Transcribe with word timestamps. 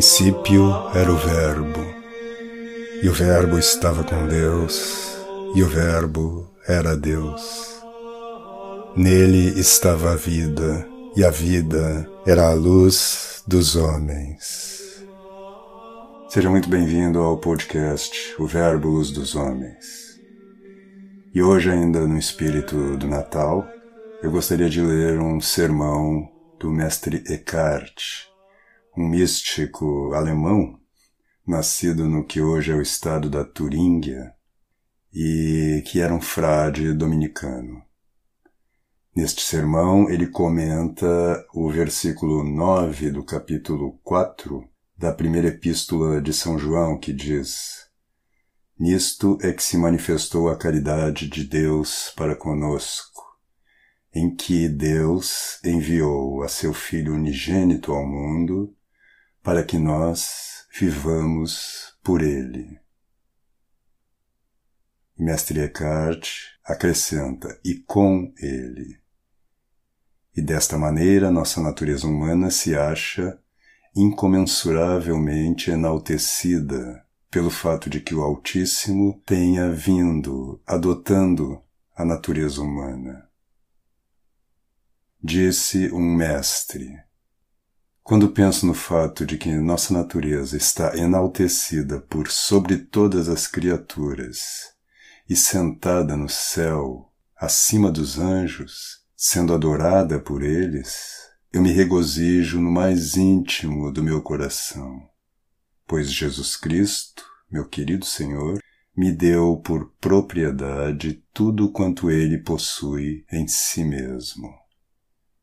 princípio 0.00 0.72
era 0.94 1.12
o 1.12 1.16
Verbo, 1.18 1.84
e 3.02 3.06
o 3.10 3.12
Verbo 3.12 3.58
estava 3.58 4.02
com 4.02 4.26
Deus, 4.26 5.14
e 5.54 5.62
o 5.62 5.66
Verbo 5.66 6.50
era 6.66 6.96
Deus. 6.96 7.82
Nele 8.96 9.60
estava 9.60 10.12
a 10.12 10.16
vida, 10.16 10.88
e 11.14 11.22
a 11.22 11.28
vida 11.28 12.10
era 12.26 12.48
a 12.48 12.54
luz 12.54 13.44
dos 13.46 13.76
homens. 13.76 15.04
Seja 16.30 16.48
muito 16.48 16.70
bem-vindo 16.70 17.18
ao 17.18 17.36
podcast 17.36 18.34
O 18.38 18.46
Verbo 18.46 18.88
Luz 18.88 19.10
dos 19.10 19.34
Homens. 19.34 20.18
E 21.34 21.42
hoje, 21.42 21.70
ainda 21.70 22.06
no 22.06 22.16
espírito 22.16 22.96
do 22.96 23.06
Natal, 23.06 23.68
eu 24.22 24.30
gostaria 24.30 24.70
de 24.70 24.80
ler 24.80 25.20
um 25.20 25.42
sermão 25.42 26.26
do 26.58 26.70
mestre 26.70 27.22
Eckhart, 27.28 28.29
um 28.96 29.08
místico 29.08 30.12
alemão, 30.14 30.78
nascido 31.46 32.08
no 32.08 32.24
que 32.24 32.40
hoje 32.40 32.72
é 32.72 32.74
o 32.74 32.82
estado 32.82 33.30
da 33.30 33.44
Turíngia, 33.44 34.34
e 35.12 35.82
que 35.86 36.00
era 36.00 36.14
um 36.14 36.20
frade 36.20 36.92
dominicano. 36.92 37.82
Neste 39.14 39.42
sermão, 39.42 40.08
ele 40.08 40.26
comenta 40.26 41.44
o 41.52 41.70
versículo 41.70 42.44
9 42.44 43.10
do 43.10 43.24
capítulo 43.24 43.98
4 44.04 44.68
da 44.96 45.12
primeira 45.12 45.48
epístola 45.48 46.20
de 46.20 46.32
São 46.32 46.58
João, 46.58 46.98
que 46.98 47.12
diz: 47.12 47.88
Nisto 48.78 49.38
é 49.42 49.52
que 49.52 49.62
se 49.62 49.76
manifestou 49.76 50.48
a 50.48 50.56
caridade 50.56 51.28
de 51.28 51.44
Deus 51.44 52.12
para 52.16 52.36
conosco, 52.36 53.22
em 54.14 54.34
que 54.34 54.68
Deus 54.68 55.58
enviou 55.64 56.42
a 56.42 56.48
seu 56.48 56.72
Filho 56.72 57.14
unigênito 57.14 57.92
ao 57.92 58.06
mundo 58.06 58.74
para 59.42 59.64
que 59.64 59.78
nós 59.78 60.66
vivamos 60.78 61.94
por 62.02 62.22
ele. 62.22 62.78
Mestre 65.18 65.60
Eckhart 65.60 66.28
acrescenta, 66.64 67.60
e 67.64 67.74
com 67.74 68.32
ele. 68.38 68.98
E 70.36 70.40
desta 70.40 70.78
maneira 70.78 71.30
nossa 71.30 71.60
natureza 71.60 72.06
humana 72.06 72.50
se 72.50 72.74
acha 72.74 73.38
incomensuravelmente 73.94 75.70
enaltecida 75.70 77.04
pelo 77.30 77.50
fato 77.50 77.90
de 77.90 78.00
que 78.00 78.14
o 78.14 78.22
Altíssimo 78.22 79.20
tenha 79.26 79.70
vindo 79.70 80.60
adotando 80.66 81.62
a 81.94 82.04
natureza 82.04 82.62
humana. 82.62 83.28
Disse 85.22 85.92
um 85.92 86.16
mestre, 86.16 86.96
quando 88.10 88.28
penso 88.28 88.66
no 88.66 88.74
fato 88.74 89.24
de 89.24 89.38
que 89.38 89.48
nossa 89.54 89.94
natureza 89.94 90.56
está 90.56 90.96
enaltecida 90.96 92.00
por 92.00 92.28
sobre 92.28 92.76
todas 92.76 93.28
as 93.28 93.46
criaturas 93.46 94.72
e 95.28 95.36
sentada 95.36 96.16
no 96.16 96.28
céu, 96.28 97.08
acima 97.36 97.88
dos 97.88 98.18
anjos, 98.18 99.04
sendo 99.16 99.54
adorada 99.54 100.18
por 100.18 100.42
eles, 100.42 101.20
eu 101.52 101.62
me 101.62 101.70
regozijo 101.70 102.60
no 102.60 102.72
mais 102.72 103.16
íntimo 103.16 103.92
do 103.92 104.02
meu 104.02 104.20
coração, 104.20 105.08
pois 105.86 106.10
Jesus 106.10 106.56
Cristo, 106.56 107.22
meu 107.48 107.68
querido 107.68 108.04
Senhor, 108.04 108.58
me 108.96 109.12
deu 109.12 109.56
por 109.58 109.88
propriedade 110.00 111.22
tudo 111.32 111.70
quanto 111.70 112.10
ele 112.10 112.38
possui 112.38 113.24
em 113.30 113.46
si 113.46 113.84
mesmo. 113.84 114.59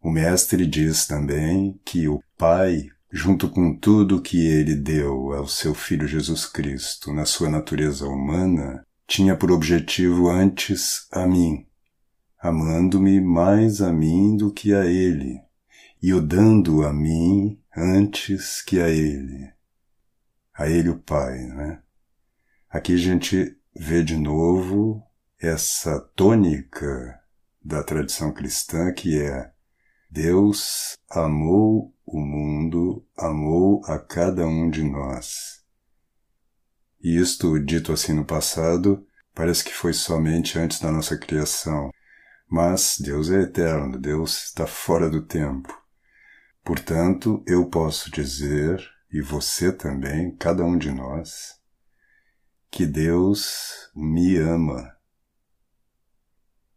O 0.02 0.12
Mestre 0.12 0.66
diz 0.66 1.08
também 1.08 1.80
que 1.84 2.08
o 2.08 2.22
Pai, 2.38 2.90
junto 3.12 3.50
com 3.50 3.76
tudo 3.76 4.22
que 4.22 4.45
ele 4.45 4.76
deu 4.76 5.33
ao 5.33 5.48
seu 5.48 5.73
Filho 5.73 6.08
Jesus 6.08 6.45
Cristo 6.45 7.11
na 7.11 7.26
sua 7.26 7.49
natureza 7.49 8.08
humana, 8.08 8.86
tinha 9.08 9.36
por 9.36 9.52
objetivo 9.52 10.30
antes 10.30 11.08
a 11.11 11.26
mim, 11.26 11.66
amando-me 12.39 13.20
mais 13.20 13.82
a 13.82 13.92
mim 13.92 14.36
do 14.36 14.52
que 14.52 14.73
a 14.73 14.86
ele, 14.86 15.39
e 16.02 16.14
o 16.14 16.22
dando 16.22 16.86
a 16.86 16.93
mim 16.93 17.60
antes 17.76 18.61
que 18.61 18.80
a 18.80 18.89
ele. 18.89 19.52
A 20.54 20.70
ele 20.70 20.89
o 20.89 20.99
Pai, 20.99 21.39
né? 21.39 21.82
Aqui 22.70 22.93
a 22.93 22.98
gente 22.98 23.58
vê 23.76 24.04
de 24.04 24.17
novo 24.17 25.02
essa 25.39 25.99
tônica 26.16 27.20
da 27.64 27.83
tradição 27.83 28.32
cristã 28.33 28.92
que 28.92 29.20
é 29.22 29.52
Deus 30.10 30.98
amou 31.10 31.94
o 32.06 32.20
mundo, 32.20 33.06
amou 33.18 33.82
a 33.86 34.00
cada 34.00 34.48
um 34.48 34.70
de 34.70 34.82
nós. 34.82 35.62
E 37.02 37.20
isto, 37.20 37.60
dito 37.60 37.92
assim 37.92 38.14
no 38.14 38.26
passado, 38.26 39.06
parece 39.36 39.64
que 39.64 39.73
foi 39.73 39.94
somente 39.94 40.58
antes 40.58 40.80
da 40.80 40.92
nossa 40.92 41.17
criação. 41.17 41.92
Mas 42.50 42.98
Deus 43.00 43.30
é 43.30 43.42
eterno, 43.42 44.00
Deus 44.00 44.46
está 44.46 44.66
fora 44.66 45.10
do 45.10 45.22
tempo. 45.22 45.78
Portanto, 46.64 47.44
eu 47.46 47.70
posso 47.70 48.10
dizer, 48.10 48.82
e 49.12 49.22
você 49.22 49.72
também, 49.72 50.36
cada 50.36 50.64
um 50.64 50.78
de 50.78 50.92
nós, 50.92 51.60
que 52.72 52.86
Deus 52.86 53.92
me 53.94 54.38
ama. 54.38 54.96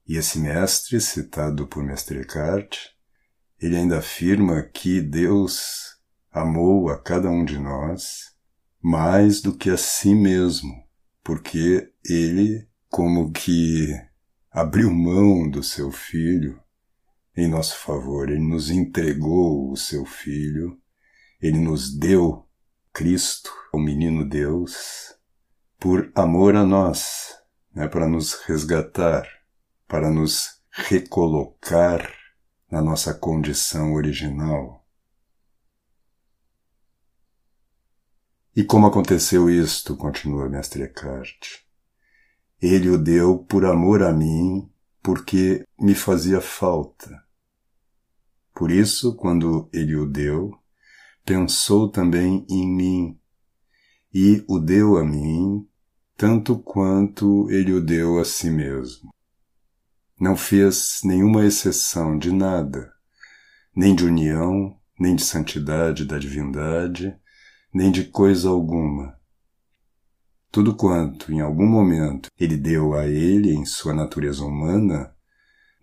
E 0.07 0.17
esse 0.17 0.39
mestre, 0.39 1.01
citado 1.01 1.69
por 1.69 1.85
Mestre 1.85 2.21
Eckhart, 2.21 2.91
ele 3.60 3.76
ainda 3.76 3.98
afirma 3.98 4.62
que 4.62 5.00
Deus 5.00 5.98
amou 6.32 6.88
a 6.88 6.98
cada 6.98 7.28
um 7.28 7.44
de 7.44 7.59
nós 7.59 8.34
mais 8.81 9.43
do 9.43 9.54
que 9.54 9.69
a 9.69 9.76
si 9.76 10.15
mesmo, 10.15 10.72
porque 11.22 11.93
ele, 12.03 12.66
como 12.88 13.31
que 13.31 13.88
abriu 14.50 14.91
mão 14.91 15.48
do 15.48 15.62
seu 15.62 15.93
filho 15.93 16.59
em 17.37 17.47
nosso 17.47 17.76
favor, 17.76 18.31
ele 18.31 18.41
nos 18.41 18.71
entregou 18.71 19.71
o 19.71 19.77
seu 19.77 20.06
filho, 20.06 20.78
ele 21.41 21.59
nos 21.59 21.94
deu 21.94 22.47
Cristo, 22.92 23.53
o 23.72 23.78
menino 23.78 24.27
Deus, 24.27 25.15
por 25.78 26.10
amor 26.15 26.56
a 26.56 26.65
nós, 26.65 27.37
né, 27.75 27.87
para 27.87 28.09
nos 28.09 28.34
resgatar, 28.47 29.27
para 29.87 30.10
nos 30.10 30.60
recolocar 30.71 32.20
na 32.71 32.81
nossa 32.81 33.13
condição 33.13 33.95
original. 33.95 34.87
E 38.55 38.65
como 38.65 38.87
aconteceu 38.87 39.49
isto? 39.49 39.97
continua 39.97 40.49
Mestre 40.49 40.83
Eckhart. 40.83 41.61
Ele 42.61 42.91
o 42.91 42.99
deu 42.99 43.39
por 43.39 43.65
amor 43.65 44.03
a 44.03 44.13
mim, 44.13 44.71
porque 45.03 45.65
me 45.79 45.95
fazia 45.95 46.41
falta. 46.41 47.11
Por 48.55 48.71
isso, 48.71 49.17
quando 49.17 49.69
ele 49.73 49.97
o 49.97 50.05
deu, 50.05 50.53
pensou 51.25 51.91
também 51.91 52.45
em 52.51 52.69
mim, 52.69 53.19
e 54.13 54.45
o 54.49 54.59
deu 54.59 54.99
a 54.99 55.05
mim, 55.05 55.67
tanto 56.17 56.59
quanto 56.59 57.51
ele 57.51 57.73
o 57.73 57.81
deu 57.81 58.19
a 58.19 58.25
si 58.25 58.51
mesmo. 58.51 59.11
Não 60.21 60.37
fez 60.37 61.01
nenhuma 61.03 61.47
exceção 61.47 62.19
de 62.19 62.31
nada, 62.31 62.93
nem 63.75 63.95
de 63.95 64.05
união, 64.05 64.79
nem 64.99 65.17
de 65.17 65.25
santidade 65.25 66.05
da 66.05 66.19
divindade, 66.19 67.17
nem 67.73 67.91
de 67.91 68.05
coisa 68.05 68.51
alguma. 68.51 69.19
Tudo 70.53 70.77
quanto, 70.77 71.33
em 71.33 71.41
algum 71.41 71.67
momento, 71.67 72.29
ele 72.39 72.59
deu 72.59 72.93
a 72.93 73.07
ele 73.07 73.55
em 73.55 73.65
sua 73.65 73.95
natureza 73.95 74.45
humana, 74.45 75.11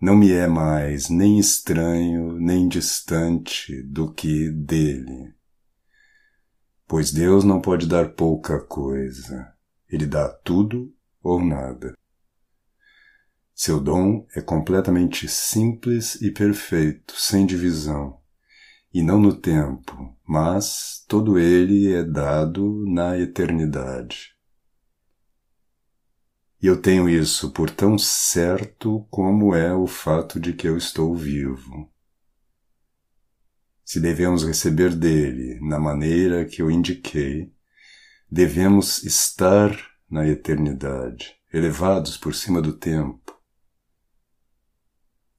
não 0.00 0.14
me 0.14 0.30
é 0.30 0.46
mais 0.46 1.08
nem 1.08 1.40
estranho, 1.40 2.34
nem 2.34 2.68
distante 2.68 3.82
do 3.82 4.12
que 4.12 4.50
dele. 4.50 5.34
Pois 6.86 7.10
Deus 7.10 7.42
não 7.42 7.60
pode 7.60 7.88
dar 7.88 8.10
pouca 8.10 8.60
coisa, 8.60 9.52
ele 9.90 10.06
dá 10.06 10.28
tudo 10.28 10.94
ou 11.20 11.44
nada. 11.44 11.97
Seu 13.60 13.80
dom 13.80 14.24
é 14.36 14.40
completamente 14.40 15.26
simples 15.26 16.14
e 16.22 16.30
perfeito, 16.30 17.20
sem 17.20 17.44
divisão, 17.44 18.20
e 18.94 19.02
não 19.02 19.20
no 19.20 19.34
tempo, 19.34 20.16
mas 20.24 21.04
todo 21.08 21.36
ele 21.36 21.92
é 21.92 22.04
dado 22.04 22.84
na 22.86 23.18
eternidade. 23.18 24.32
E 26.62 26.68
eu 26.68 26.80
tenho 26.80 27.08
isso 27.08 27.50
por 27.50 27.68
tão 27.68 27.98
certo 27.98 29.04
como 29.10 29.52
é 29.52 29.74
o 29.74 29.88
fato 29.88 30.38
de 30.38 30.52
que 30.52 30.68
eu 30.68 30.76
estou 30.76 31.16
vivo. 31.16 31.92
Se 33.84 33.98
devemos 33.98 34.44
receber 34.44 34.94
dele 34.94 35.58
na 35.62 35.80
maneira 35.80 36.44
que 36.44 36.62
eu 36.62 36.70
indiquei, 36.70 37.52
devemos 38.30 39.02
estar 39.02 39.76
na 40.08 40.28
eternidade, 40.28 41.34
elevados 41.52 42.16
por 42.16 42.32
cima 42.32 42.62
do 42.62 42.72
tempo 42.72 43.27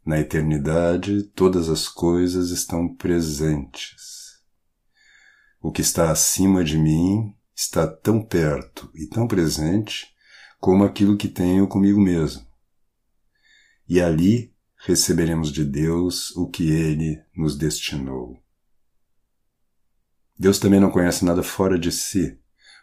na 0.10 0.20
eternidade, 0.20 1.22
todas 1.22 1.70
as 1.70 1.88
coisas 1.88 2.50
estão 2.50 2.96
presentes. 2.96 4.40
o 5.62 5.72
que 5.72 5.82
está 5.82 6.10
acima 6.10 6.64
de 6.64 6.80
mim 6.80 7.36
está 7.56 7.86
tão 7.86 8.20
perto 8.20 8.90
e 8.96 9.06
tão 9.06 9.28
presente 9.28 10.08
como 10.60 10.84
aquilo 10.84 11.16
que 11.16 11.28
tenho 11.28 11.68
comigo 11.68 12.02
mesmo. 12.02 12.44
E 13.88 14.02
ali 14.02 14.52
receberemos 14.78 15.52
de 15.52 15.64
Deus 15.64 16.36
o 16.36 16.48
que 16.50 16.72
Ele 16.72 17.22
nos 17.38 17.56
destinou. 17.56 18.42
Deus 20.36 20.58
também 20.58 20.80
não 20.80 20.90
conhece 20.90 21.24
nada 21.24 21.44
fora 21.44 21.78
de 21.78 21.92
si, 21.92 22.40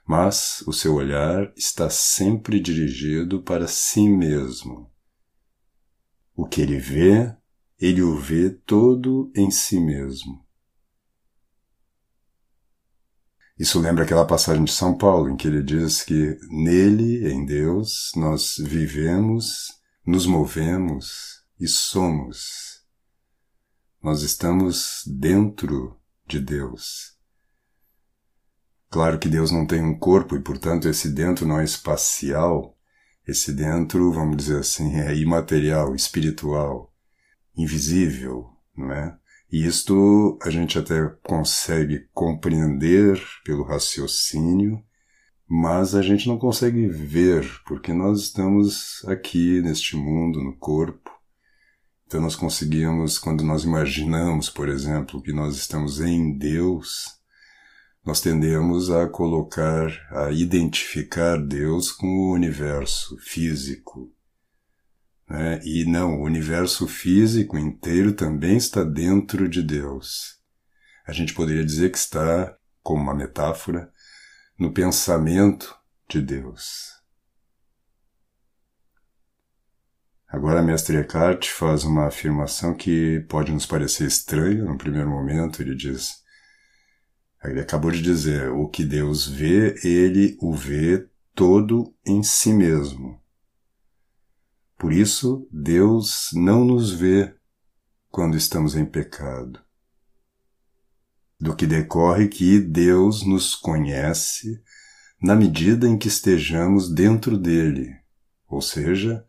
mas 0.06 0.62
o 0.64 0.72
seu 0.72 0.94
olhar 0.94 1.52
está 1.56 1.90
sempre 1.90 2.60
dirigido 2.60 3.42
para 3.42 3.66
si 3.66 4.08
mesmo. 4.08 4.94
O 6.36 6.46
que 6.46 6.60
ele 6.60 6.78
vê, 6.78 7.34
ele 7.80 8.02
o 8.02 8.14
vê 8.14 8.50
todo 8.50 9.32
em 9.34 9.50
si 9.50 9.80
mesmo. 9.80 10.44
Isso 13.58 13.80
lembra 13.80 14.04
aquela 14.04 14.26
passagem 14.26 14.62
de 14.64 14.72
São 14.72 14.98
Paulo, 14.98 15.30
em 15.30 15.36
que 15.36 15.48
ele 15.48 15.62
diz 15.62 16.02
que 16.02 16.38
nele, 16.50 17.26
em 17.32 17.46
Deus, 17.46 18.10
nós 18.14 18.56
vivemos, 18.58 19.68
nos 20.06 20.26
movemos 20.26 21.42
e 21.58 21.66
somos. 21.66 22.84
Nós 24.02 24.20
estamos 24.20 25.02
dentro 25.06 25.98
de 26.26 26.38
Deus. 26.38 27.16
Claro 28.90 29.18
que 29.18 29.28
Deus 29.28 29.50
não 29.50 29.66
tem 29.66 29.82
um 29.82 29.98
corpo 29.98 30.36
e, 30.36 30.42
portanto, 30.42 30.86
esse 30.86 31.08
dentro 31.08 31.46
não 31.46 31.58
é 31.58 31.64
espacial. 31.64 32.75
Esse 33.26 33.52
dentro, 33.52 34.12
vamos 34.12 34.36
dizer 34.36 34.60
assim, 34.60 35.00
é 35.00 35.14
imaterial, 35.14 35.94
espiritual, 35.94 36.94
invisível, 37.56 38.48
não 38.76 38.92
é? 38.92 39.18
E 39.50 39.64
isto 39.66 40.38
a 40.42 40.50
gente 40.50 40.78
até 40.78 41.08
consegue 41.22 42.08
compreender 42.12 43.20
pelo 43.44 43.64
raciocínio, 43.64 44.82
mas 45.48 45.94
a 45.94 46.02
gente 46.02 46.28
não 46.28 46.38
consegue 46.38 46.88
ver, 46.88 47.48
porque 47.66 47.92
nós 47.92 48.20
estamos 48.20 49.04
aqui 49.06 49.60
neste 49.62 49.96
mundo, 49.96 50.42
no 50.42 50.56
corpo. 50.56 51.10
Então 52.06 52.20
nós 52.20 52.36
conseguimos, 52.36 53.18
quando 53.18 53.42
nós 53.42 53.64
imaginamos, 53.64 54.48
por 54.50 54.68
exemplo, 54.68 55.22
que 55.22 55.32
nós 55.32 55.56
estamos 55.56 56.00
em 56.00 56.36
Deus, 56.36 57.16
nós 58.06 58.20
tendemos 58.20 58.88
a 58.88 59.08
colocar, 59.08 59.90
a 60.12 60.30
identificar 60.30 61.36
Deus 61.36 61.90
com 61.90 62.06
o 62.06 62.32
universo 62.32 63.18
físico, 63.18 64.14
né? 65.28 65.60
E 65.64 65.84
não, 65.84 66.20
o 66.20 66.24
universo 66.24 66.86
físico 66.86 67.58
inteiro 67.58 68.12
também 68.12 68.56
está 68.56 68.84
dentro 68.84 69.48
de 69.48 69.60
Deus. 69.60 70.40
A 71.04 71.12
gente 71.12 71.34
poderia 71.34 71.64
dizer 71.64 71.90
que 71.90 71.98
está, 71.98 72.56
como 72.80 73.02
uma 73.02 73.12
metáfora, 73.12 73.92
no 74.56 74.72
pensamento 74.72 75.76
de 76.08 76.22
Deus. 76.22 76.92
Agora, 80.28 80.60
a 80.60 80.62
mestre 80.62 80.96
Eckhart 80.96 81.48
faz 81.48 81.82
uma 81.82 82.06
afirmação 82.06 82.72
que 82.72 83.20
pode 83.28 83.50
nos 83.50 83.66
parecer 83.66 84.06
estranha 84.06 84.62
no 84.64 84.78
primeiro 84.78 85.10
momento. 85.10 85.60
Ele 85.60 85.74
diz: 85.74 86.24
ele 87.50 87.60
acabou 87.60 87.90
de 87.90 88.00
dizer, 88.02 88.50
o 88.50 88.68
que 88.68 88.84
Deus 88.84 89.26
vê, 89.26 89.74
ele 89.84 90.36
o 90.40 90.54
vê 90.54 91.08
todo 91.34 91.94
em 92.04 92.22
si 92.22 92.52
mesmo. 92.52 93.20
Por 94.78 94.92
isso, 94.92 95.48
Deus 95.50 96.30
não 96.34 96.64
nos 96.64 96.92
vê 96.92 97.34
quando 98.10 98.36
estamos 98.36 98.74
em 98.74 98.84
pecado. 98.84 99.60
Do 101.38 101.54
que 101.54 101.66
decorre 101.66 102.28
que 102.28 102.58
Deus 102.58 103.26
nos 103.26 103.54
conhece 103.54 104.62
na 105.20 105.34
medida 105.34 105.88
em 105.88 105.98
que 105.98 106.08
estejamos 106.08 106.90
dentro 106.90 107.38
dele, 107.38 107.94
ou 108.48 108.60
seja, 108.60 109.24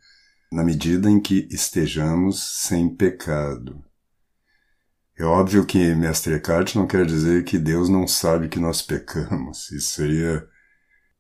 na 0.52 0.64
medida 0.64 1.10
em 1.10 1.20
que 1.20 1.48
estejamos 1.52 2.62
sem 2.64 2.94
pecado. 2.94 3.84
É 5.20 5.24
óbvio 5.24 5.66
que 5.66 5.96
Mestre 5.96 6.36
Eckhart 6.36 6.76
não 6.76 6.86
quer 6.86 7.04
dizer 7.04 7.44
que 7.44 7.58
Deus 7.58 7.90
não 7.90 8.08
sabe 8.08 8.50
que 8.50 8.60
nós 8.60 8.84
pecamos. 8.84 9.72
Isso 9.72 9.96
seria 9.96 10.48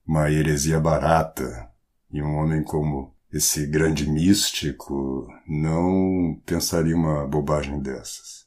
uma 0.06 0.32
heresia 0.32 0.80
barata. 0.80 1.68
E 2.12 2.22
um 2.22 2.36
homem 2.36 2.64
como 2.64 3.16
esse 3.34 3.66
grande 3.66 4.08
místico 4.08 5.28
não 5.48 6.40
pensaria 6.46 6.96
uma 6.96 7.26
bobagem 7.26 7.82
dessas. 7.82 8.46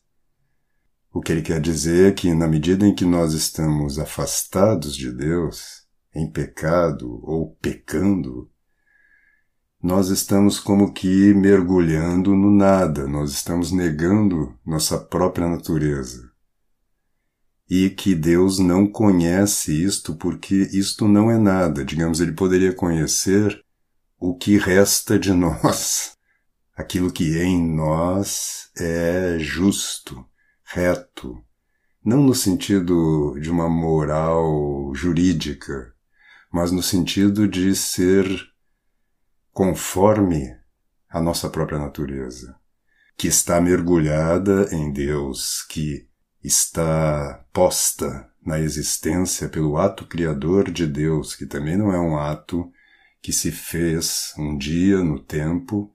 O 1.12 1.20
que 1.20 1.32
ele 1.32 1.42
quer 1.42 1.60
dizer 1.60 2.12
é 2.12 2.14
que, 2.14 2.32
na 2.32 2.46
medida 2.46 2.86
em 2.86 2.94
que 2.94 3.04
nós 3.04 3.32
estamos 3.32 3.98
afastados 3.98 4.94
de 4.94 5.10
Deus, 5.10 5.84
em 6.14 6.30
pecado 6.30 7.20
ou 7.24 7.56
pecando, 7.60 8.48
nós 9.82 10.08
estamos 10.08 10.60
como 10.60 10.92
que 10.92 11.32
mergulhando 11.32 12.36
no 12.36 12.50
nada, 12.50 13.08
nós 13.08 13.30
estamos 13.30 13.72
negando 13.72 14.54
nossa 14.64 14.98
própria 14.98 15.48
natureza. 15.48 16.30
E 17.68 17.88
que 17.88 18.14
Deus 18.14 18.58
não 18.58 18.86
conhece 18.86 19.82
isto 19.82 20.14
porque 20.14 20.68
isto 20.72 21.08
não 21.08 21.30
é 21.30 21.38
nada. 21.38 21.84
Digamos, 21.84 22.20
ele 22.20 22.32
poderia 22.32 22.74
conhecer 22.74 23.64
o 24.18 24.36
que 24.36 24.58
resta 24.58 25.18
de 25.18 25.32
nós. 25.32 26.16
Aquilo 26.76 27.10
que 27.12 27.38
em 27.38 27.74
nós 27.74 28.70
é 28.76 29.38
justo, 29.38 30.26
reto, 30.64 31.42
não 32.04 32.22
no 32.22 32.34
sentido 32.34 33.38
de 33.40 33.50
uma 33.50 33.68
moral 33.68 34.92
jurídica, 34.94 35.94
mas 36.52 36.72
no 36.72 36.82
sentido 36.82 37.46
de 37.46 37.74
ser 37.74 38.26
conforme 39.60 40.56
a 41.06 41.20
nossa 41.20 41.50
própria 41.50 41.78
natureza, 41.78 42.56
que 43.14 43.28
está 43.28 43.60
mergulhada 43.60 44.74
em 44.74 44.90
Deus, 44.90 45.60
que 45.68 46.08
está 46.42 47.44
posta 47.52 48.26
na 48.42 48.58
existência 48.58 49.50
pelo 49.50 49.76
ato 49.76 50.06
criador 50.06 50.70
de 50.70 50.86
Deus, 50.86 51.36
que 51.36 51.44
também 51.44 51.76
não 51.76 51.92
é 51.92 52.00
um 52.00 52.16
ato 52.16 52.72
que 53.20 53.34
se 53.34 53.52
fez 53.52 54.32
um 54.38 54.56
dia 54.56 55.04
no 55.04 55.20
tempo 55.20 55.94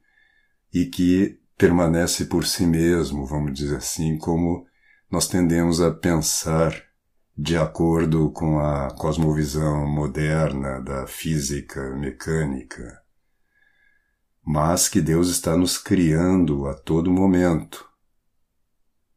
e 0.71 0.85
que 0.85 1.39
permanece 1.57 2.25
por 2.25 2.45
si 2.45 2.67
mesmo, 2.67 3.25
vamos 3.25 3.51
dizer 3.51 3.77
assim, 3.77 4.15
como 4.15 4.67
nós 5.09 5.27
tendemos 5.27 5.81
a 5.81 5.89
pensar 5.89 6.71
de 7.35 7.57
acordo 7.57 8.29
com 8.29 8.59
a 8.59 8.91
cosmovisão 8.91 9.87
moderna 9.87 10.79
da 10.81 11.07
física 11.07 11.95
mecânica, 11.95 13.03
mas 14.45 14.87
que 14.87 15.01
Deus 15.01 15.29
está 15.29 15.57
nos 15.57 15.77
criando 15.77 16.67
a 16.67 16.75
todo 16.75 17.11
momento. 17.11 17.89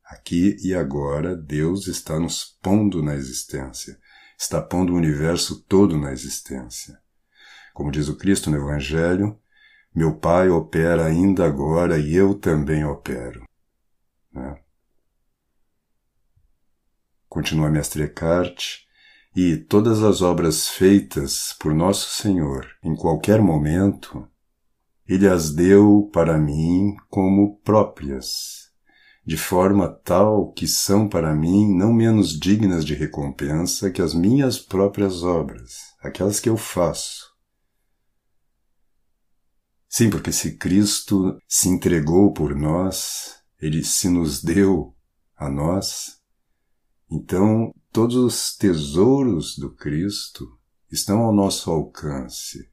Aqui 0.03 0.57
e 0.63 0.75
agora, 0.75 1.37
Deus 1.37 1.87
está 1.87 2.19
nos 2.19 2.57
pondo 2.63 3.03
na 3.03 3.15
existência, 3.15 4.01
está 4.39 4.63
pondo 4.63 4.95
o 4.95 4.97
universo 4.97 5.63
todo 5.65 5.99
na 5.99 6.13
existência. 6.13 6.99
Como 7.75 7.91
diz 7.91 8.09
o 8.09 8.17
Cristo 8.17 8.51
no 8.51 8.57
Evangelho, 8.57 9.39
meu 9.95 10.17
Pai 10.17 10.49
opera 10.49 11.05
ainda 11.05 11.45
agora 11.45 11.99
e 11.99 12.15
eu 12.15 12.35
também 12.35 12.85
opero. 12.85 13.45
Né? 14.33 14.59
Continua 17.29 17.69
Mestre 17.69 18.05
Eckhart, 18.05 18.89
e 19.37 19.57
todas 19.57 20.03
as 20.03 20.23
obras 20.23 20.69
feitas 20.69 21.55
por 21.61 21.75
Nosso 21.75 22.11
Senhor 22.21 22.67
em 22.83 22.97
qualquer 22.97 23.41
momento, 23.41 24.27
Ele 25.09 25.27
as 25.27 25.51
deu 25.51 26.11
para 26.13 26.37
mim 26.37 26.95
como 27.09 27.57
próprias, 27.61 28.69
de 29.25 29.37
forma 29.37 29.89
tal 29.89 30.53
que 30.53 30.67
são 30.67 31.09
para 31.09 31.35
mim 31.35 31.75
não 31.75 31.93
menos 31.93 32.39
dignas 32.39 32.85
de 32.85 32.95
recompensa 32.95 33.91
que 33.91 34.03
as 34.03 34.15
minhas 34.15 34.59
próprias 34.59 35.23
obras, 35.23 35.95
aquelas 36.03 36.39
que 36.39 36.49
eu 36.49 36.57
faço 36.57 37.29
Sim, 39.89 40.11
porque 40.11 40.31
se 40.31 40.57
Cristo 40.57 41.39
se 41.49 41.69
entregou 41.69 42.33
por 42.33 42.55
nós, 42.55 43.37
ele 43.61 43.83
se 43.83 44.09
nos 44.09 44.43
deu 44.43 44.95
a 45.35 45.49
nós, 45.49 46.21
então 47.11 47.73
todos 47.91 48.17
os 48.17 48.57
tesouros 48.57 49.57
do 49.57 49.75
Cristo 49.75 50.47
estão 50.93 51.21
ao 51.21 51.33
nosso 51.33 51.71
alcance. 51.71 52.71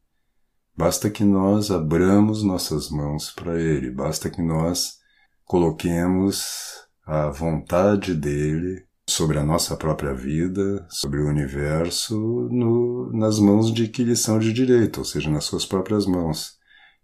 Basta 0.78 1.10
que 1.10 1.24
nós 1.24 1.72
abramos 1.72 2.44
nossas 2.44 2.90
mãos 2.90 3.32
para 3.32 3.60
Ele, 3.60 3.90
basta 3.90 4.30
que 4.30 4.42
nós 4.42 5.00
coloquemos 5.46 6.86
a 7.06 7.30
vontade 7.30 8.14
dele 8.14 8.86
sobre 9.08 9.38
a 9.38 9.44
nossa 9.44 9.78
própria 9.78 10.14
vida, 10.14 10.86
sobre 10.90 11.22
o 11.22 11.30
universo, 11.30 12.18
no, 12.52 13.12
nas 13.14 13.40
mãos 13.40 13.72
de 13.72 13.88
que 13.88 14.04
lhe 14.04 14.16
são 14.16 14.40
de 14.40 14.52
direito, 14.52 14.98
ou 14.98 15.06
seja, 15.06 15.30
nas 15.30 15.46
suas 15.46 15.66
próprias 15.66 16.06
mãos. 16.06 16.58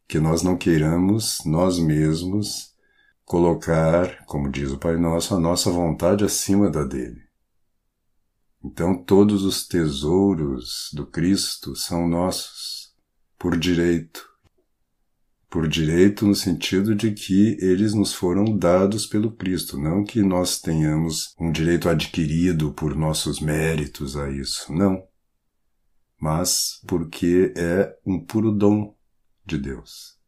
Que 0.08 0.20
nós 0.20 0.42
não 0.42 0.58
queiramos 0.58 1.40
nós 1.46 1.80
mesmos 1.80 2.72
colocar, 3.24 4.25
como 4.25 4.50
diz 4.50 4.72
o 4.72 4.78
Pai 4.78 4.98
Nosso, 4.98 5.34
a 5.36 5.40
nossa 5.40 5.72
vontade 5.72 6.25
acima 6.25 6.70
da 6.70 6.84
dele. 6.84 7.22
Então 8.63 8.96
todos 9.04 9.44
os 9.44 9.66
tesouros 9.66 10.90
do 10.94 11.06
Cristo 11.06 11.75
são 11.75 12.08
nossos, 12.08 12.71
por 13.41 13.57
direito. 13.57 14.29
Por 15.50 15.67
direito 15.67 16.27
no 16.27 16.36
sentido 16.36 16.93
de 16.93 17.12
que 17.12 17.57
eles 17.60 17.91
nos 17.95 18.13
foram 18.13 18.55
dados 18.55 19.07
pelo 19.07 19.31
Cristo, 19.31 19.79
não 19.79 20.03
que 20.03 20.21
nós 20.21 20.62
tenhamos 20.62 21.33
um 21.39 21.51
direito 21.51 21.89
adquirido 21.89 22.71
por 22.71 22.95
nossos 22.95 23.39
méritos 23.39 24.15
a 24.15 24.29
isso, 24.29 24.71
não. 24.71 25.03
Mas 26.19 26.79
porque 26.86 27.51
é 27.57 27.98
um 28.05 28.24
puro 28.24 28.51
dom 28.51 28.95
de 29.43 29.57
Deus. 29.57 30.19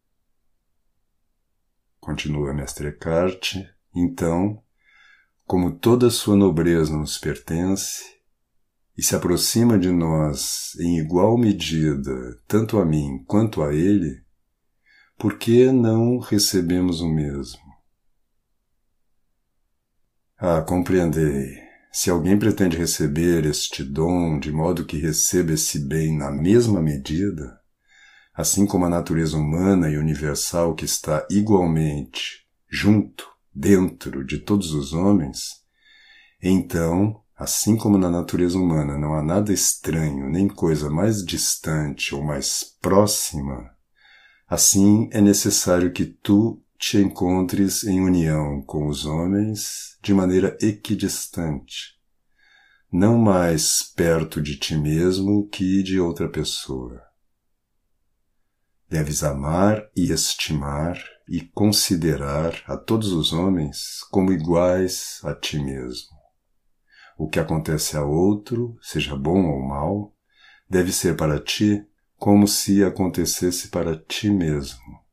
Continua 2.00 2.52
Mestre 2.52 2.88
Eckhart, 2.88 3.58
então, 3.96 4.60
como 5.46 5.78
toda 5.78 6.10
sua 6.10 6.36
nobreza 6.36 6.92
nos 6.92 7.20
pertence, 7.20 8.23
e 8.98 9.04
se 9.04 9.16
aproxima 9.16 9.78
de 9.78 9.92
nós 9.92 10.76
em 10.80 11.00
igual 11.00 11.38
medida, 11.38 12.40
tanto 12.48 12.80
a 12.80 12.86
mim 12.86 13.24
quanto 13.26 13.64
a 13.64 13.74
ele, 13.74 14.24
por 15.18 15.38
que 15.38 15.72
não 15.72 16.20
recebemos 16.20 17.02
o 17.02 17.08
mesmo? 17.08 17.62
Ah, 20.38 20.62
compreendei. 20.62 21.62
Se 21.92 22.10
alguém 22.10 22.38
pretende 22.38 22.76
receber 22.76 23.46
este 23.46 23.84
dom 23.84 24.40
de 24.40 24.52
modo 24.52 24.86
que 24.86 24.98
receba 24.98 25.54
esse 25.54 25.80
bem 25.80 26.18
na 26.18 26.32
mesma 26.32 26.82
medida, 26.82 27.60
assim 28.34 28.66
como 28.66 28.86
a 28.86 28.90
natureza 28.90 29.38
humana 29.38 29.90
e 29.90 29.98
universal 29.98 30.76
que 30.76 30.86
está 30.86 31.26
igualmente 31.30 32.46
junto, 32.68 33.34
dentro 33.54 34.26
de 34.26 34.40
todos 34.40 34.74
os 34.74 34.94
homens, 34.94 35.64
então 36.42 37.23
Assim 37.36 37.76
como 37.76 37.98
na 37.98 38.12
natureza 38.12 38.58
humana 38.58 38.98
não 38.98 39.16
há 39.16 39.24
nada 39.24 39.52
estranho 39.52 40.30
nem 40.30 40.48
coisa 40.48 40.90
mais 40.90 41.26
distante 41.26 42.14
ou 42.14 42.24
mais 42.24 42.64
próxima, 42.80 43.72
assim 44.48 45.10
é 45.12 45.20
necessário 45.20 45.92
que 45.92 46.06
tu 46.06 46.62
te 46.78 46.98
encontres 46.98 47.84
em 47.86 48.02
união 48.02 48.62
com 48.62 48.88
os 48.88 49.06
homens 49.06 49.98
de 50.04 50.14
maneira 50.14 50.56
equidistante, 50.62 52.00
não 52.92 53.18
mais 53.18 53.82
perto 53.82 54.40
de 54.40 54.58
ti 54.58 54.78
mesmo 54.78 55.48
que 55.48 55.82
de 55.82 56.00
outra 56.00 56.30
pessoa. 56.30 57.02
Deves 58.88 59.24
amar 59.24 59.90
e 59.96 60.12
estimar 60.12 61.02
e 61.28 61.42
considerar 61.42 62.62
a 62.68 62.78
todos 62.78 63.12
os 63.12 63.34
homens 63.34 64.04
como 64.12 64.32
iguais 64.32 65.20
a 65.24 65.34
ti 65.34 65.58
mesmo. 65.58 66.13
O 67.18 67.28
que 67.28 67.40
acontece 67.40 67.96
a 67.96 68.04
outro, 68.04 68.78
seja 68.82 69.16
bom 69.16 69.46
ou 69.46 69.62
mal, 69.62 70.16
deve 70.70 70.92
ser 70.92 71.16
para 71.16 71.40
ti 71.40 71.86
como 72.18 72.48
se 72.48 72.84
acontecesse 72.84 73.68
para 73.68 73.98
ti 73.98 74.30
mesmo. 74.30 75.04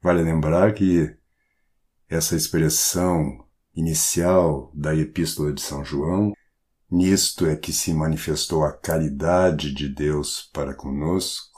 Vale 0.00 0.22
lembrar 0.22 0.72
que 0.72 1.16
essa 2.08 2.36
expressão 2.36 3.44
inicial 3.74 4.70
da 4.74 4.94
Epístola 4.94 5.52
de 5.52 5.60
São 5.60 5.84
João, 5.84 6.32
nisto 6.90 7.46
é 7.46 7.56
que 7.56 7.72
se 7.72 7.92
manifestou 7.92 8.64
a 8.64 8.72
caridade 8.72 9.74
de 9.74 9.88
Deus 9.88 10.48
para 10.52 10.72
conosco, 10.72 11.56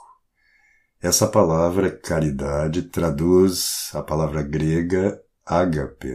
essa 1.01 1.27
palavra 1.27 1.89
caridade 1.89 2.81
traduz 2.81 3.89
a 3.93 4.03
palavra 4.03 4.43
grega 4.43 5.23
ágape, 5.45 6.13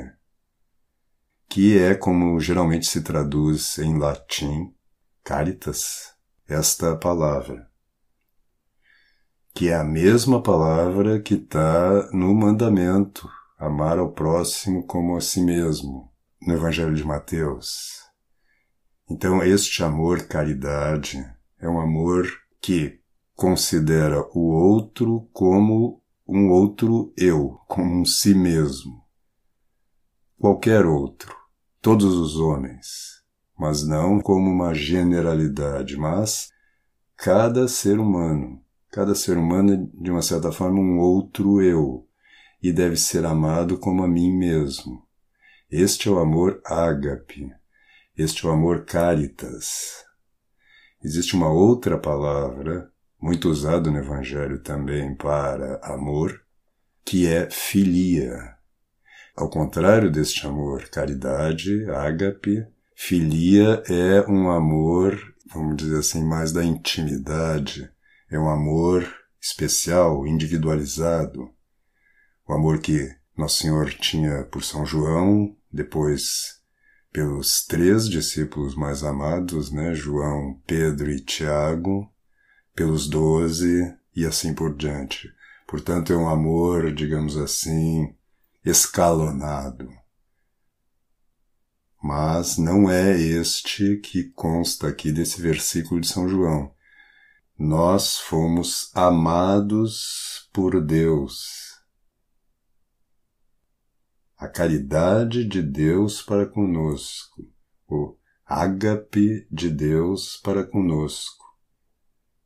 que 1.54 1.78
é 1.78 1.94
como 1.94 2.40
geralmente 2.40 2.84
se 2.84 3.00
traduz 3.00 3.78
em 3.78 3.96
latim 3.96 4.74
caritas, 5.22 6.12
esta 6.48 6.96
palavra, 6.96 7.70
que 9.54 9.68
é 9.68 9.76
a 9.76 9.84
mesma 9.84 10.42
palavra 10.42 11.20
que 11.20 11.34
está 11.34 12.10
no 12.10 12.34
mandamento, 12.34 13.30
amar 13.56 14.00
ao 14.00 14.10
próximo 14.10 14.84
como 14.84 15.16
a 15.16 15.20
si 15.20 15.40
mesmo, 15.42 16.10
no 16.42 16.54
Evangelho 16.54 16.92
de 16.92 17.04
Mateus. 17.04 18.00
Então, 19.08 19.40
este 19.40 19.84
amor 19.84 20.26
caridade 20.26 21.24
é 21.60 21.68
um 21.68 21.80
amor 21.80 22.26
que 22.60 22.98
considera 23.36 24.26
o 24.34 24.40
outro 24.50 25.30
como 25.32 26.02
um 26.26 26.50
outro 26.50 27.14
eu, 27.16 27.60
como 27.68 28.00
um 28.00 28.04
si 28.04 28.34
mesmo 28.34 29.04
qualquer 30.44 30.84
outro, 30.84 31.34
todos 31.84 32.16
os 32.16 32.36
homens, 32.36 33.22
mas 33.58 33.86
não 33.86 34.18
como 34.18 34.50
uma 34.50 34.72
generalidade, 34.72 35.98
mas 35.98 36.48
cada 37.14 37.68
ser 37.68 37.98
humano, 37.98 38.64
cada 38.90 39.14
ser 39.14 39.36
humano 39.36 39.74
é, 39.74 40.02
de 40.02 40.10
uma 40.10 40.22
certa 40.22 40.50
forma 40.50 40.80
um 40.80 40.98
outro 40.98 41.60
eu, 41.60 42.08
e 42.62 42.72
deve 42.72 42.96
ser 42.96 43.26
amado 43.26 43.76
como 43.76 44.02
a 44.02 44.08
mim 44.08 44.32
mesmo. 44.34 45.06
Este 45.70 46.08
é 46.08 46.10
o 46.10 46.18
amor 46.18 46.58
ágape, 46.64 47.52
este 48.16 48.46
é 48.46 48.48
o 48.48 48.52
amor 48.52 48.86
caritas. 48.86 50.06
Existe 51.04 51.36
uma 51.36 51.52
outra 51.52 51.98
palavra, 51.98 52.90
muito 53.20 53.50
usada 53.50 53.90
no 53.90 53.98
Evangelho 53.98 54.58
também 54.62 55.14
para 55.14 55.78
amor, 55.82 56.42
que 57.04 57.26
é 57.26 57.50
filia. 57.50 58.53
Ao 59.36 59.50
contrário 59.50 60.12
deste 60.12 60.46
amor, 60.46 60.88
caridade, 60.88 61.90
ágape, 61.90 62.64
filia 62.94 63.82
é 63.88 64.24
um 64.30 64.48
amor, 64.48 65.18
vamos 65.52 65.76
dizer 65.76 65.98
assim, 65.98 66.24
mais 66.24 66.52
da 66.52 66.64
intimidade, 66.64 67.90
é 68.30 68.38
um 68.38 68.48
amor 68.48 69.12
especial, 69.40 70.24
individualizado. 70.24 71.50
O 72.46 72.52
amor 72.52 72.78
que 72.78 73.12
Nosso 73.36 73.62
Senhor 73.62 73.90
tinha 73.90 74.44
por 74.44 74.62
São 74.62 74.86
João, 74.86 75.56
depois 75.72 76.60
pelos 77.12 77.64
três 77.66 78.08
discípulos 78.08 78.76
mais 78.76 79.02
amados, 79.02 79.72
né, 79.72 79.94
João, 79.94 80.60
Pedro 80.64 81.10
e 81.10 81.18
Tiago, 81.18 82.08
pelos 82.72 83.08
doze 83.08 83.96
e 84.14 84.24
assim 84.24 84.54
por 84.54 84.76
diante. 84.76 85.28
Portanto, 85.66 86.12
é 86.12 86.16
um 86.16 86.28
amor, 86.28 86.92
digamos 86.92 87.36
assim, 87.36 88.14
escalonado. 88.64 89.90
Mas 92.02 92.56
não 92.56 92.90
é 92.90 93.18
este 93.18 93.96
que 93.96 94.24
consta 94.30 94.88
aqui 94.88 95.12
desse 95.12 95.40
versículo 95.40 96.00
de 96.00 96.08
São 96.08 96.28
João. 96.28 96.74
Nós 97.58 98.18
fomos 98.18 98.90
amados 98.94 100.48
por 100.52 100.80
Deus. 100.84 101.74
A 104.36 104.48
caridade 104.48 105.44
de 105.44 105.62
Deus 105.62 106.20
para 106.20 106.46
conosco, 106.46 107.48
o 107.88 108.16
ágape 108.44 109.46
de 109.50 109.70
Deus 109.70 110.36
para 110.36 110.64
conosco, 110.64 111.44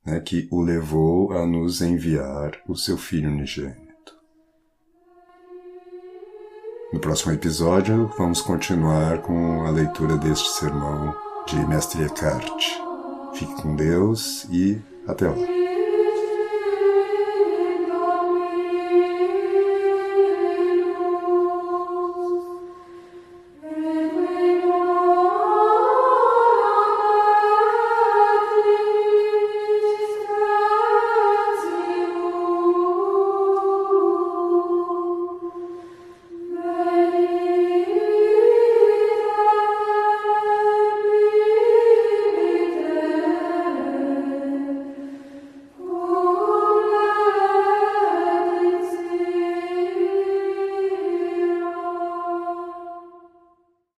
né, 0.05 0.21
que 0.21 0.47
o 0.53 0.61
levou 0.61 1.33
a 1.33 1.47
nos 1.47 1.81
enviar 1.81 2.63
o 2.69 2.77
seu 2.77 2.97
Filho 2.97 3.31
unigênito. 3.31 3.88
No 6.91 6.99
próximo 6.99 7.33
episódio, 7.33 8.11
vamos 8.17 8.41
continuar 8.41 9.19
com 9.19 9.67
a 9.67 9.71
leitura 9.71 10.17
deste 10.17 10.49
sermão 10.49 11.15
de 11.47 11.57
Mestre 11.67 12.05
Eckhart. 12.05 12.65
Fique 13.35 13.55
com 13.61 13.77
Deus 13.77 14.47
e 14.51 14.81
até 15.07 15.29
lá. 15.29 15.68